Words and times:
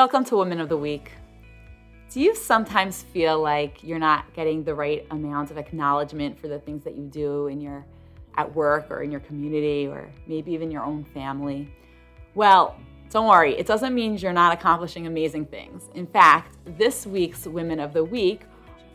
Welcome 0.00 0.24
to 0.24 0.36
Women 0.38 0.60
of 0.60 0.70
the 0.70 0.78
Week. 0.78 1.12
Do 2.10 2.22
you 2.22 2.34
sometimes 2.34 3.02
feel 3.02 3.38
like 3.38 3.84
you're 3.84 3.98
not 3.98 4.32
getting 4.32 4.64
the 4.64 4.74
right 4.74 5.06
amount 5.10 5.50
of 5.50 5.58
acknowledgement 5.58 6.40
for 6.40 6.48
the 6.48 6.58
things 6.58 6.84
that 6.84 6.96
you 6.96 7.04
do 7.04 7.48
in 7.48 7.60
your 7.60 7.84
at 8.38 8.54
work 8.54 8.90
or 8.90 9.02
in 9.02 9.10
your 9.10 9.20
community 9.20 9.86
or 9.86 10.08
maybe 10.26 10.52
even 10.52 10.70
your 10.70 10.84
own 10.84 11.04
family? 11.04 11.70
Well, 12.34 12.78
don't 13.10 13.28
worry, 13.28 13.54
it 13.58 13.66
doesn't 13.66 13.94
mean 13.94 14.16
you're 14.16 14.32
not 14.32 14.54
accomplishing 14.54 15.06
amazing 15.06 15.44
things. 15.44 15.90
In 15.94 16.06
fact, 16.06 16.56
this 16.78 17.06
week's 17.06 17.46
Women 17.46 17.78
of 17.78 17.92
the 17.92 18.02
Week 18.02 18.40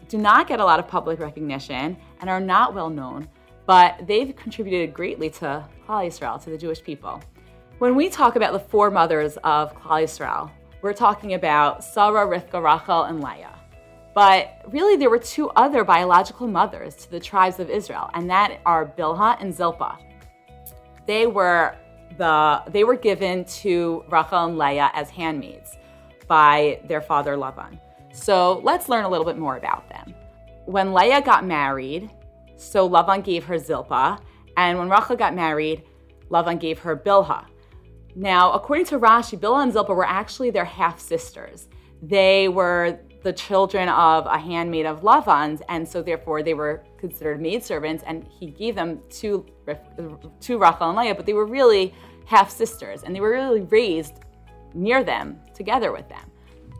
do 0.09 0.17
not 0.17 0.47
get 0.47 0.59
a 0.59 0.65
lot 0.65 0.79
of 0.79 0.87
public 0.87 1.19
recognition 1.19 1.97
and 2.19 2.29
are 2.31 2.41
not 2.41 2.73
well 2.73 2.89
known, 2.89 3.29
but 3.67 4.07
they've 4.07 4.35
contributed 4.35 4.91
greatly 4.91 5.29
to 5.29 5.63
Klal 5.87 6.07
Yisrael, 6.07 6.43
to 6.43 6.49
the 6.49 6.57
Jewish 6.57 6.81
people. 6.81 7.21
When 7.77 7.95
we 7.95 8.09
talk 8.09 8.37
about 8.37 8.53
the 8.53 8.59
four 8.59 8.89
mothers 8.89 9.37
of 9.43 9.75
Klal 9.75 10.01
Yisrael, 10.01 10.49
we're 10.85 10.93
talking 10.93 11.33
about 11.33 11.83
Sarah, 11.83 12.27
Rivka, 12.27 12.61
Rachel, 12.61 13.05
and 13.05 13.19
Leah. 13.19 13.59
But 14.13 14.61
really, 14.67 14.95
there 14.95 15.09
were 15.09 15.17
two 15.17 15.49
other 15.55 15.83
biological 15.83 16.45
mothers 16.45 16.93
to 16.97 17.09
the 17.09 17.19
tribes 17.19 17.59
of 17.59 17.71
Israel, 17.71 18.11
and 18.13 18.29
that 18.29 18.59
are 18.67 18.85
Bilhah 18.85 19.41
and 19.41 19.51
Zilpah. 19.51 19.97
They 21.07 21.25
were 21.25 21.75
the 22.19 22.61
they 22.67 22.83
were 22.83 22.95
given 22.95 23.45
to 23.45 24.03
Rachel 24.11 24.45
and 24.45 24.59
Leah 24.59 24.91
as 24.93 25.09
handmaids 25.09 25.75
by 26.27 26.79
their 26.87 27.01
father 27.01 27.35
Lavan. 27.35 27.79
So 28.13 28.59
let's 28.63 28.87
learn 28.87 29.05
a 29.05 29.09
little 29.09 29.25
bit 29.25 29.39
more 29.39 29.57
about 29.57 29.89
them. 29.89 30.13
When 30.65 30.93
Leah 30.93 31.23
got 31.23 31.47
married, 31.47 32.11
so 32.57 32.87
Lavan 32.87 33.23
gave 33.23 33.43
her 33.45 33.57
Zilpah, 33.57 34.19
and 34.55 34.77
when 34.77 34.89
Rachel 34.89 35.15
got 35.15 35.33
married, 35.33 35.81
Lavan 36.29 36.59
gave 36.59 36.77
her 36.77 36.95
Bilhah. 36.95 37.47
Now, 38.15 38.53
according 38.53 38.85
to 38.87 38.99
Rashi, 38.99 39.37
Bilhah 39.37 39.63
and 39.63 39.73
Zilpah 39.73 39.93
were 39.93 40.05
actually 40.05 40.49
their 40.49 40.65
half 40.65 40.99
sisters. 40.99 41.67
They 42.01 42.47
were 42.47 42.97
the 43.23 43.33
children 43.33 43.89
of 43.89 44.25
a 44.25 44.37
handmaid 44.37 44.85
of 44.85 45.03
Lavan's, 45.03 45.61
and 45.67 45.85
so 45.87 46.01
therefore 46.01 46.41
they 46.41 46.53
were 46.53 46.83
considered 46.97 47.41
maidservants, 47.41 48.03
and 48.05 48.23
he 48.23 48.47
gave 48.47 48.75
them 48.75 49.01
to, 49.09 49.45
to 50.41 50.57
Rachel 50.57 50.89
and 50.89 50.97
Leah, 50.97 51.15
but 51.15 51.25
they 51.25 51.33
were 51.33 51.45
really 51.45 51.93
half 52.25 52.49
sisters, 52.49 53.03
and 53.03 53.13
they 53.13 53.19
were 53.19 53.31
really 53.31 53.61
raised 53.61 54.19
near 54.73 55.03
them, 55.03 55.39
together 55.53 55.91
with 55.91 56.07
them. 56.07 56.31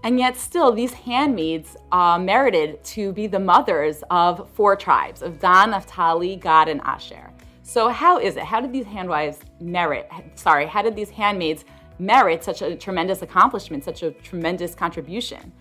And 0.03 0.19
yet, 0.19 0.38
still, 0.38 0.72
these 0.72 0.94
handmaids 0.94 1.75
uh, 1.91 2.19
merited 2.19 2.83
to 2.86 3.11
be 3.11 3.25
the 3.25 3.39
mothers 3.39 4.03
of 4.11 4.47
four 4.53 4.75
tribes 4.75 5.23
of 5.23 5.39
Dan, 5.39 5.72
Naphtali, 5.72 6.36
Gad, 6.36 6.69
and 6.69 6.80
Asher. 6.81 7.31
So, 7.68 7.90
how 7.90 8.20
is 8.20 8.38
it? 8.38 8.44
How 8.44 8.62
did 8.62 8.72
these 8.72 8.86
handwives 8.86 9.40
merit? 9.60 10.08
Sorry, 10.36 10.68
how 10.68 10.84
did 10.84 10.96
these 10.96 11.10
handmaids 11.10 11.66
merit 11.98 12.44
such 12.44 12.62
a 12.62 12.76
tremendous 12.76 13.24
accomplishment, 13.24 13.84
such 13.84 14.04
a 14.04 14.12
tremendous 14.12 14.76
contribution? 14.76 15.52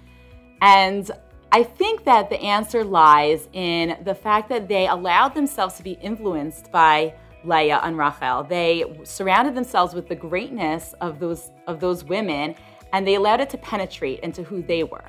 And 0.61 1.11
I 1.51 1.63
think 1.63 2.05
that 2.05 2.29
the 2.29 2.39
answer 2.43 2.85
lies 2.85 3.49
in 3.55 3.97
the 4.05 4.15
fact 4.15 4.51
that 4.51 4.69
they 4.69 4.87
allowed 4.87 5.35
themselves 5.35 5.77
to 5.79 5.83
be 5.83 5.93
influenced 5.93 6.71
by 6.71 7.15
Leah 7.43 7.81
and 7.83 7.97
Rachel. 7.97 8.45
They 8.45 8.85
surrounded 9.05 9.55
themselves 9.55 9.95
with 9.95 10.07
the 10.07 10.15
greatness 10.15 10.95
of 11.01 11.19
those 11.19 11.53
of 11.67 11.81
those 11.81 12.05
women, 12.05 12.55
and 12.93 13.07
they 13.07 13.15
allowed 13.15 13.41
it 13.41 13.49
to 13.49 13.59
penetrate 13.59 14.21
into 14.21 14.43
who 14.43 14.61
they 14.61 14.85
were. 14.85 15.07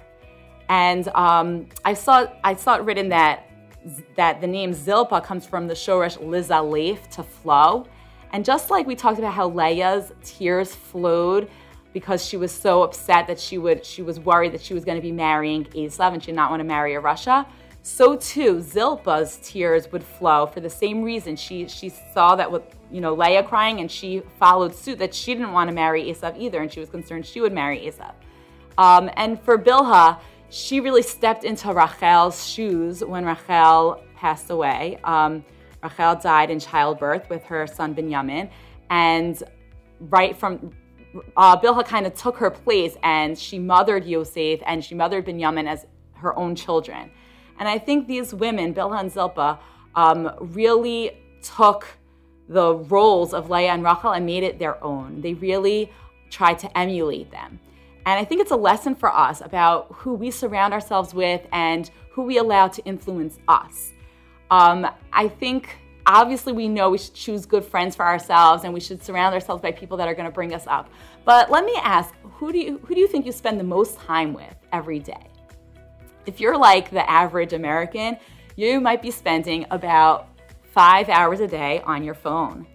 And 0.70 1.10
um, 1.10 1.68
I 1.84 1.94
saw 1.94 2.28
I 2.46 2.56
saw 2.56 2.76
it 2.76 2.84
written 2.84 3.10
that 3.10 3.50
that 4.16 4.42
the 4.42 4.48
name 4.48 4.72
Zilpa 4.72 5.24
comes 5.24 5.46
from 5.46 5.68
the 5.68 5.74
shoresh 5.74 6.18
lizalef 6.18 7.08
to 7.12 7.24
flow, 7.24 7.88
and 8.32 8.44
just 8.44 8.70
like 8.70 8.88
we 8.88 8.96
talked 8.96 9.20
about 9.20 9.34
how 9.34 9.48
Leah's 9.48 10.12
tears 10.24 10.74
flowed 10.74 11.50
because 11.94 12.26
she 12.26 12.36
was 12.36 12.52
so 12.52 12.84
upset 12.84 13.28
that 13.28 13.40
she 13.40 13.58
would 13.58 13.86
she 13.86 14.02
was 14.02 14.20
worried 14.20 14.52
that 14.52 14.62
she 14.62 14.74
was 14.74 14.84
going 14.84 14.98
to 14.98 15.02
be 15.02 15.12
marrying 15.12 15.64
Esav 15.66 16.14
and 16.14 16.22
she 16.22 16.28
did 16.28 16.36
not 16.36 16.50
want 16.50 16.60
to 16.60 16.66
marry 16.66 16.96
a 16.96 17.02
rasha 17.02 17.46
so 17.88 18.16
too 18.16 18.56
Zilpa's 18.56 19.38
tears 19.44 19.92
would 19.92 20.04
flow 20.04 20.48
for 20.48 20.60
the 20.60 20.70
same 20.72 21.04
reason. 21.04 21.36
She 21.36 21.68
she 21.68 21.90
saw 21.90 22.36
that 22.36 22.52
with 22.52 22.64
you 22.92 23.00
know 23.00 23.14
Leah 23.14 23.44
crying 23.44 23.80
and 23.80 23.92
she 23.92 24.24
followed 24.40 24.74
suit 24.74 24.98
that 24.98 25.14
she 25.14 25.36
didn't 25.36 25.52
want 25.52 25.70
to 25.70 25.76
marry 25.76 26.06
Esav 26.06 26.36
either 26.36 26.64
and 26.64 26.74
she 26.74 26.80
was 26.80 26.90
concerned 26.90 27.28
she 27.28 27.42
would 27.42 27.54
marry 27.54 27.82
Esav. 27.82 28.14
Um, 28.80 29.12
and 29.16 29.40
for 29.40 29.60
Bilhah, 29.60 30.20
she 30.50 30.80
really 30.80 31.02
stepped 31.02 31.44
into 31.44 31.74
Rachel's 31.74 32.48
shoes 32.48 33.04
when 33.04 33.26
Rachel 33.26 34.02
passed 34.16 34.50
away. 34.50 35.00
Um, 35.04 35.44
Rachel 35.84 36.16
died 36.16 36.50
in 36.50 36.60
childbirth 36.60 37.30
with 37.30 37.44
her 37.46 37.68
son 37.68 37.94
Binyamin, 37.94 38.50
and 38.90 39.42
right 40.00 40.36
from 40.36 40.72
uh, 41.38 41.58
Bilhah 41.58 41.86
kind 41.86 42.06
of 42.06 42.14
took 42.14 42.38
her 42.38 42.50
place 42.50 42.96
and 43.04 43.38
she 43.38 43.60
mothered 43.60 44.06
Yosef 44.06 44.60
and 44.66 44.84
she 44.84 44.96
mothered 44.96 45.26
Binyamin 45.26 45.68
as 45.68 45.86
her 46.14 46.38
own 46.38 46.56
children. 46.56 47.10
And 47.60 47.70
I 47.70 47.78
think 47.78 48.08
these 48.08 48.34
women, 48.34 48.74
Bilhah 48.74 49.00
and 49.00 49.12
Zilpah, 49.12 49.60
um, 49.96 50.32
really 50.40 51.18
took 51.42 51.88
the 52.50 52.76
roles 52.76 53.34
of 53.34 53.50
Leah 53.50 53.72
and 53.72 53.84
Rachel 53.84 54.12
and 54.12 54.26
made 54.26 54.44
it 54.44 54.60
their 54.60 54.84
own. 54.84 55.22
They 55.22 55.34
really 55.34 55.92
tried 56.30 56.60
to 56.60 56.78
emulate 56.78 57.32
them. 57.32 57.60
And 58.06 58.20
I 58.20 58.24
think 58.24 58.42
it's 58.42 58.52
a 58.52 58.56
lesson 58.56 58.96
for 58.96 59.14
us 59.14 59.42
about 59.42 59.88
who 59.92 60.14
we 60.14 60.30
surround 60.30 60.74
ourselves 60.74 61.14
with 61.14 61.48
and 61.52 61.90
who 62.12 62.24
we 62.24 62.38
allow 62.38 62.68
to 62.68 62.84
influence 62.86 63.40
us. 63.48 63.92
Um, 64.52 64.88
I 65.12 65.28
think 65.28 65.76
obviously 66.06 66.54
we 66.54 66.68
know 66.68 66.92
we 66.92 67.00
should 67.00 67.16
choose 67.16 67.46
good 67.46 67.66
friends 67.66 67.96
for 67.96 68.06
ourselves 68.06 68.64
and 68.64 68.74
we 68.74 68.80
should 68.80 69.04
surround 69.04 69.34
ourselves 69.34 69.62
by 69.62 69.72
people 69.72 69.98
that 69.98 70.08
are 70.08 70.14
going 70.14 70.28
to 70.28 70.32
bring 70.32 70.54
us 70.54 70.68
up. 70.68 70.90
But 71.26 71.50
let 71.50 71.66
me 71.66 71.74
ask, 71.82 72.14
who 72.22 72.52
do 72.52 72.60
you 72.60 72.78
who 72.86 72.94
do 72.94 73.02
you 73.02 73.08
think 73.08 73.26
you 73.26 73.32
spend 73.32 73.60
the 73.60 73.64
most 73.64 73.98
time 74.00 74.34
with 74.34 74.56
every 74.72 75.00
day? 75.00 75.28
If 76.26 76.40
you're 76.40 76.58
like 76.58 76.92
the 76.92 77.10
average 77.10 77.54
American, 77.54 78.18
you 78.56 78.80
might 78.80 79.02
be 79.02 79.12
spending 79.12 79.66
about 79.72 80.30
five 80.62 81.10
hours 81.10 81.40
a 81.40 81.48
day 81.48 81.82
on 81.86 82.04
your 82.04 82.14
phone. 82.14 82.68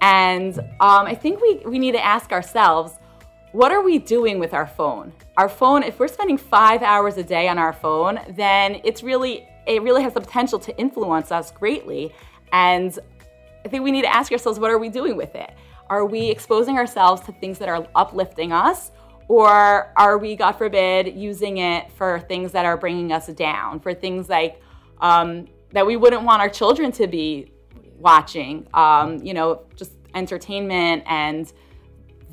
And 0.00 0.58
um, 0.58 1.06
I 1.06 1.14
think 1.14 1.40
we, 1.40 1.62
we 1.64 1.78
need 1.78 1.92
to 1.92 2.04
ask 2.04 2.32
ourselves, 2.32 2.98
what 3.56 3.72
are 3.72 3.80
we 3.80 3.96
doing 3.98 4.38
with 4.38 4.52
our 4.52 4.66
phone? 4.66 5.14
Our 5.38 5.48
phone, 5.48 5.82
if 5.82 5.98
we're 5.98 6.08
spending 6.08 6.36
five 6.36 6.82
hours 6.82 7.16
a 7.16 7.22
day 7.22 7.48
on 7.48 7.56
our 7.56 7.72
phone, 7.72 8.20
then 8.28 8.82
it's 8.84 9.02
really, 9.02 9.48
it 9.66 9.80
really 9.80 10.02
has 10.02 10.12
the 10.12 10.20
potential 10.20 10.58
to 10.58 10.76
influence 10.76 11.32
us 11.32 11.52
greatly. 11.52 12.12
And 12.52 12.98
I 13.64 13.68
think 13.68 13.82
we 13.82 13.92
need 13.92 14.02
to 14.02 14.14
ask 14.14 14.30
ourselves, 14.30 14.58
what 14.58 14.70
are 14.70 14.76
we 14.76 14.90
doing 14.90 15.16
with 15.16 15.34
it? 15.34 15.52
Are 15.88 16.04
we 16.04 16.28
exposing 16.28 16.76
ourselves 16.76 17.22
to 17.22 17.32
things 17.32 17.58
that 17.60 17.70
are 17.70 17.88
uplifting 17.94 18.52
us? 18.52 18.92
Or 19.26 19.90
are 19.96 20.18
we, 20.18 20.36
God 20.36 20.52
forbid, 20.52 21.14
using 21.16 21.56
it 21.56 21.90
for 21.92 22.20
things 22.28 22.52
that 22.52 22.66
are 22.66 22.76
bringing 22.76 23.10
us 23.10 23.28
down, 23.28 23.80
for 23.80 23.94
things 23.94 24.28
like 24.28 24.60
um, 25.00 25.46
that 25.72 25.86
we 25.86 25.96
wouldn't 25.96 26.24
want 26.24 26.42
our 26.42 26.50
children 26.50 26.92
to 26.92 27.06
be 27.06 27.52
watching, 27.98 28.68
um, 28.74 29.16
you 29.24 29.32
know, 29.32 29.62
just 29.76 29.92
entertainment 30.14 31.04
and 31.06 31.54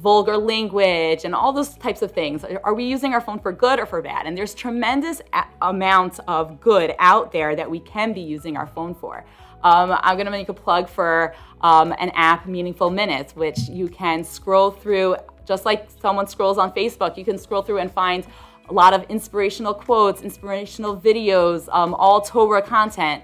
vulgar 0.04 0.38
language 0.38 1.24
and 1.24 1.34
all 1.34 1.54
those 1.54 1.76
types 1.76 2.02
of 2.02 2.12
things. 2.12 2.44
Are 2.44 2.74
we 2.74 2.84
using 2.84 3.14
our 3.14 3.22
phone 3.22 3.40
for 3.40 3.52
good 3.52 3.80
or 3.80 3.86
for 3.86 4.02
bad? 4.02 4.28
And 4.28 4.38
there's 4.38 4.54
tremendous 4.54 5.22
amounts 5.62 6.20
of 6.28 6.60
good 6.60 6.94
out 7.00 7.32
there 7.32 7.56
that 7.56 7.72
we 7.72 7.80
can 7.80 8.14
be 8.14 8.22
using 8.22 8.58
our 8.58 8.68
phone 8.68 8.94
for. 8.94 9.26
Um, 9.64 9.98
I'm 10.02 10.18
going 10.18 10.26
to 10.26 10.32
make 10.32 10.50
a 10.50 10.54
plug 10.54 10.90
for 10.90 11.34
um, 11.62 11.94
an 11.94 12.12
app, 12.16 12.46
Meaningful 12.46 12.90
Minutes, 12.90 13.34
which 13.34 13.58
you 13.70 13.88
can 13.88 14.26
scroll 14.26 14.72
through 14.72 15.16
just 15.46 15.66
like 15.66 15.90
someone 16.02 16.28
scrolls 16.28 16.58
on 16.58 16.72
Facebook, 16.72 17.18
you 17.18 17.26
can 17.26 17.38
scroll 17.38 17.62
through 17.62 17.80
and 17.80 17.92
find 17.92 18.26
a 18.70 18.74
lot 18.74 18.94
of 18.94 19.04
inspirational 19.10 19.74
quotes, 19.74 20.22
inspirational 20.22 20.96
videos, 20.96 21.68
um, 21.74 21.94
all 21.94 22.22
Torah 22.22 22.62
content. 22.62 23.24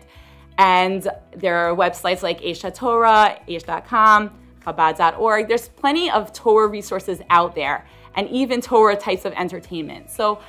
And 0.58 1.08
there 1.36 1.58
are 1.58 1.76
websites 1.76 2.22
like 2.22 2.42
Aish 2.42 2.74
Torah, 2.76 3.40
Aish.com, 3.48 4.32
Chabad.org. 4.66 5.48
There's 5.48 5.70
plenty 5.70 6.10
of 6.10 6.34
Torah 6.34 6.68
resources 6.68 7.22
out 7.30 7.56
there 7.56 7.86
and 8.16 8.30
even 8.30 8.62
Torah 8.62 8.96
types 8.96 9.26
of 9.26 9.34
entertainment. 9.34 10.10
So 10.10 10.40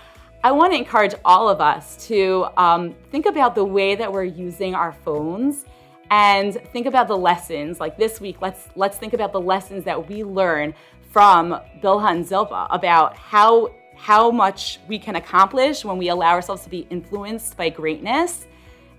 I 0.43 0.53
want 0.53 0.73
to 0.73 0.79
encourage 0.79 1.15
all 1.25 1.49
of 1.49 1.61
us 1.61 2.07
to 2.09 2.47
um, 2.57 2.95
think 3.11 3.27
about 3.27 3.55
the 3.55 3.65
way 3.65 3.95
that 3.95 4.11
we're 4.11 4.25
using 4.25 4.75
our 4.75 4.93
phones 4.93 5.67
and 6.11 6.55
think 6.73 6.87
about 6.87 7.09
the 7.09 7.17
lessons. 7.17 7.79
Like 7.79 7.97
this 7.97 8.21
week, 8.21 8.41
let's 8.41 8.69
let's 8.75 8.97
think 8.97 9.13
about 9.13 9.33
the 9.33 9.41
lessons 9.41 9.85
that 9.85 10.09
we 10.09 10.25
learn 10.25 10.75
from 11.11 11.61
Bilhah 11.83 12.11
and 12.11 12.27
Zilpah 12.27 12.69
about 12.71 13.17
how 13.17 13.71
how 13.97 14.31
much 14.31 14.81
we 14.89 14.99
can 14.99 15.17
accomplish 15.17 15.85
when 15.85 15.99
we 15.99 16.09
allow 16.09 16.31
ourselves 16.31 16.63
to 16.63 16.71
be 16.71 16.87
influenced 16.89 17.57
by 17.57 17.69
greatness 17.69 18.47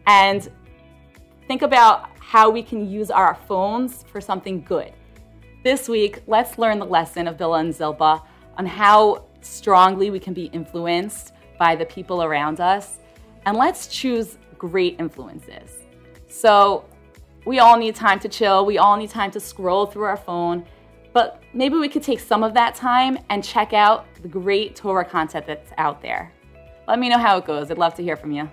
and 0.05 0.51
think 1.47 1.63
about 1.63 2.09
how 2.19 2.49
we 2.51 2.61
can 2.61 2.87
use 2.87 3.09
our 3.09 3.35
phones 3.47 4.03
for 4.03 4.21
something 4.21 4.61
good. 4.61 4.93
This 5.63 5.87
week, 5.87 6.23
let's 6.25 6.57
learn 6.57 6.79
the 6.79 6.85
lesson 6.85 7.27
of 7.27 7.37
Bilhah 7.37 7.59
and 7.59 7.71
Zilpa 7.71 8.23
on 8.57 8.65
how 8.65 9.25
strongly 9.41 10.09
we 10.09 10.19
can 10.19 10.33
be 10.33 10.45
influenced 10.45 11.33
by 11.59 11.75
the 11.75 11.85
people 11.85 12.23
around 12.23 12.59
us, 12.59 12.97
and 13.45 13.55
let's 13.55 13.85
choose 13.85 14.39
great 14.57 14.95
influences. 14.99 15.83
So, 16.27 16.85
we 17.45 17.59
all 17.59 17.77
need 17.77 17.95
time 17.95 18.19
to 18.21 18.29
chill, 18.29 18.65
we 18.65 18.79
all 18.79 18.97
need 18.97 19.11
time 19.11 19.29
to 19.31 19.39
scroll 19.39 19.85
through 19.85 20.05
our 20.05 20.17
phone 20.17 20.65
But 21.13 21.41
maybe 21.53 21.75
we 21.75 21.89
could 21.89 22.03
take 22.03 22.19
some 22.19 22.43
of 22.43 22.53
that 22.53 22.75
time 22.75 23.17
and 23.29 23.43
check 23.43 23.73
out 23.73 24.05
the 24.21 24.27
great 24.27 24.75
Torah 24.75 25.05
content 25.05 25.45
that's 25.45 25.71
out 25.77 26.01
there. 26.01 26.31
Let 26.87 26.99
me 26.99 27.09
know 27.09 27.17
how 27.17 27.37
it 27.37 27.45
goes. 27.45 27.69
I'd 27.69 27.77
love 27.77 27.95
to 27.95 28.03
hear 28.03 28.15
from 28.15 28.31
you. 28.31 28.49